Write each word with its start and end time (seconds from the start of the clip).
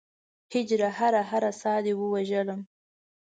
هجره! 0.53 0.89
هره 0.99 1.21
هره 1.29 1.51
ساه 1.61 1.79
دې 1.85 1.93
ووژلم 1.97 2.61